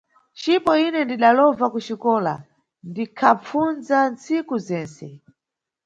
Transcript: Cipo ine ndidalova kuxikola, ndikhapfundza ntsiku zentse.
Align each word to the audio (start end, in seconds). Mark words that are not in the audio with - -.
Cipo 0.39 0.71
ine 0.85 0.99
ndidalova 1.05 1.65
kuxikola, 1.73 2.33
ndikhapfundza 2.89 3.97
ntsiku 4.11 4.55
zentse. 4.67 5.07